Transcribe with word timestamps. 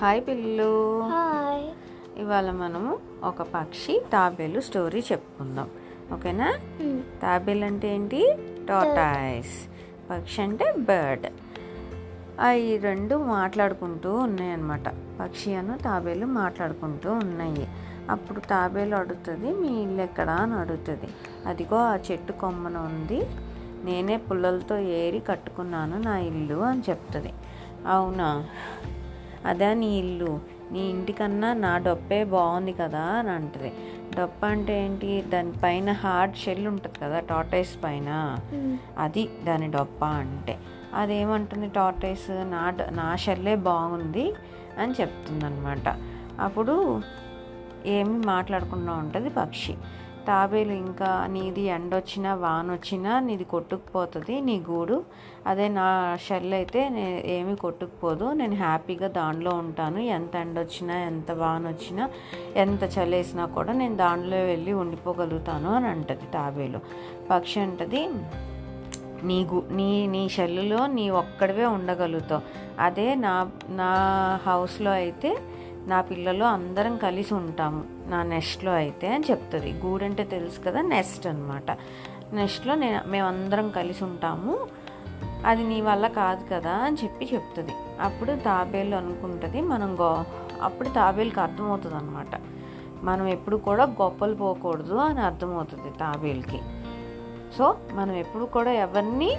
Hi 0.00 0.22
పిల్లలు 0.28 1.00
hi. 1.00 1.64
ఇవాళ 2.20 2.50
మనము 2.50 2.98
ఒక 3.24 3.42
పక్షి 3.42 4.02
తాబేలు 4.12 4.60
స్టోరీ 4.60 5.00
చెప్పుకుందాం. 5.12 5.70
ఓకేనా? 6.14 6.58
తాబేలు 7.22 7.64
అంటే 7.64 7.94
ఏంటి? 7.94 8.36
టాటాయిస్. 8.68 9.68
పక్షి 10.10 10.42
అంటే 10.42 10.74
బర్డ్. 10.78 11.26
అవి 12.40 12.78
రెండు 12.78 13.16
మాట్లాడుకుంటూ 13.16 14.14
ఉన్నాయన్నమాట. 14.14 14.88
పక్షి 14.88 15.54
అను 15.54 15.78
తాబేలు 15.78 16.26
మాట్లాడుకుంటూ 16.26 17.12
ఉన్నాయి. 17.12 17.68
అప్పుడు 18.10 18.40
తాబేలు 18.40 18.96
అడుగుతుంది 18.96 19.54
మీ 19.54 19.82
ఇల్లు 19.82 20.02
ఎక్కడా? 20.02 20.32
అని 20.32 20.54
అడుగుతుంది. 20.54 21.08
అదిగో 21.46 21.76
ఆ 21.76 21.96
చెట్టు 21.96 22.32
కొమ్మన 22.32 22.78
ఉంది. 22.78 23.26
నేనే 23.84 24.16
పుల్లలతో 24.16 24.78
ఏరి 24.78 25.18
కట్టుకున్నాను 25.18 25.98
నా 25.98 26.18
ఇల్లు 26.18 26.54
అని 26.54 26.82
చెప్తుంది. 26.90 27.32
అవునా? 27.86 28.46
అదే 29.46 29.74
నీ 29.74 29.98
ఇల్లు. 29.98 30.40
నీ 30.72 30.80
ఇంటికన్నా 30.80 31.52
నా 31.54 31.78
డొప్పే 31.78 32.24
బాగుంది 32.24 32.72
కదా 32.72 33.00
అని 33.00 33.30
అంటది. 33.30 33.72
డొప్ప 34.16 34.46
అంటే 34.46 34.84
ఏంటి? 34.84 35.22
దానిపైన 35.22 35.92
హార్డ్ 35.92 36.36
షెల్ 36.36 36.66
ఉంటుంది 36.66 36.98
కదా 36.98 37.20
టాటైస్ 37.20 37.84
పైన. 37.84 38.36
అది 38.98 39.28
దాని 39.44 39.70
డొప్ప 39.70 40.04
అంటే. 40.04 40.58
అదేమంటుంది 40.94 41.68
టాటైస్ 41.68 42.30
నా 42.30 42.70
డ- 42.70 42.88
నా 42.90 43.16
షెల్లే 43.16 43.56
బాగుంది 43.56 44.32
అని 44.78 44.92
చెప్తుందనమాట 45.00 45.96
అప్పుడు 46.40 47.02
ఏమి 47.86 48.26
మాట్లాడకుండా 48.26 48.92
ఉంటుంది 48.92 49.30
పక్షి. 49.30 49.74
తాబేలు 50.28 50.72
ఇంకా 50.72 51.26
నీది 51.30 51.60
ఎండొచ్చినా 51.60 52.34
వాన 52.34 52.72
వచ్చినా 52.72 53.20
నీది 53.20 53.44
కొట్టుకుపోతుంది 53.44 54.40
నీ 54.40 54.56
గూడు. 54.70 55.04
అదే 55.46 55.68
నా 55.68 56.16
షెల్ 56.28 56.54
అయితే 56.54 56.88
నే 56.88 57.22
ఏమీ 57.26 57.56
కొట్టుకుపోదు. 57.56 58.32
నేను 58.32 58.56
హ్యాపీగా 58.56 59.08
దానిలో 59.08 59.50
ఉంటాను. 59.50 59.98
ఎంత 59.98 60.36
ఎండ 60.36 60.58
వచ్చినా 60.58 60.94
ఎంత 61.00 61.30
వాన 61.32 61.68
వచ్చినా 61.68 62.10
ఎంత 62.56 62.84
చలేసినా 62.84 63.46
కూడా 63.46 63.72
నేను 63.72 63.96
దానిలో 63.96 64.36
వెళ్ళి 64.36 64.72
ఉండిపోగలుగుతాను 64.72 65.70
అని 65.74 65.86
అంటది 65.86 66.26
తాబేలు. 66.34 66.80
పక్షి 67.30 67.60
అంటది 67.60 68.08
నీ 69.24 69.44
గు 69.44 69.58
నీ 69.70 70.06
నీ 70.06 70.28
షెల్లులో 70.28 70.86
నీ 70.86 71.10
ఒక్కడివే 71.10 71.66
ఉండగలుగుతావు. 71.66 72.42
అదే 72.78 73.14
నా 73.14 73.50
నా 73.68 73.90
హౌస్లో 74.46 74.90
అయితే 74.90 75.30
నా 75.86 76.00
పిల్లలు 76.00 76.44
అందరం 76.44 76.96
కలిసి 76.96 77.34
ఉంటాము. 77.34 77.84
నా 78.10 78.22
నెస్ట్లో 78.22 78.72
అయితే 78.72 79.08
అని 79.14 79.24
చెప్తుంది. 79.30 79.72
గూడంటే 79.72 80.24
తెలుసు 80.24 80.60
కదా 80.60 80.80
నెస్ట్ 80.80 81.26
అనమాట 81.26 81.70
నెస్ట్లో 82.32 82.74
నేను 82.74 83.08
మేమందరం 83.08 83.70
కలిసి 83.70 84.04
ఉంటాము. 84.04 84.66
అది 85.46 85.62
నీ 85.64 85.80
వల్ల 85.80 86.06
కాదు 86.06 86.44
కదా 86.52 86.70
అని 86.70 86.96
చెప్పి 87.04 87.30
చెప్తుంది. 87.34 87.74
అప్పుడు 88.00 88.32
తాబేలు 88.32 88.94
అనుకుంటుంది. 88.96 89.60
మనం 89.60 89.96
గో 90.00 90.24
అప్పుడు 90.62 90.88
తాబేలుకి 90.88 91.40
అర్థమవుతుంది 91.40 91.94
అనమాట 91.94 92.34
మనం 93.02 93.26
ఎప్పుడు 93.28 93.56
కూడా 93.56 93.84
గొప్పలు 93.84 94.34
పోకూడదు 94.34 94.94
అని 94.94 95.20
అర్థమవుతుంది 95.20 95.90
తాబేలుకి. 95.98 96.60
సో 97.58 97.76
మనం 97.92 98.14
ఎప్పుడు 98.14 98.44
కూడా 98.44 98.72
ఎవరిని 98.72 99.30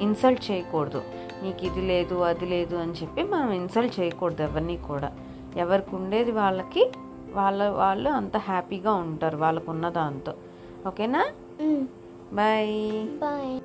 ఇన్సల్ట్ 0.00 0.50
చేయకూడదు. 0.50 1.02
నీకు 1.42 1.64
ఇది 1.66 1.82
లేదు 1.86 2.14
అది 2.14 2.46
లేదు 2.46 2.76
అని 2.76 2.92
చెప్పి 2.92 3.22
మనం 3.22 3.52
ఇన్సల్ట్ 3.52 4.00
చేయకూడదు 4.00 4.42
ఎవరిని 4.42 4.76
కూడా. 4.76 5.12
ఎవరికి 5.56 5.96
ఉండేది 5.96 6.30
వాళ్ళకి 6.30 6.92
వాళ్ళ 7.32 7.68
వాళ్ళు 7.68 8.10
అంత 8.10 8.36
హ్యాపీగా 8.36 8.94
ఉంటారు 8.94 9.36
వాళ్ళకున్న 9.36 9.88
దాంతో. 9.88 10.34
ఓకేనా? 10.86 11.26
బాయ్. 12.32 13.06
బాయ్. 13.18 13.60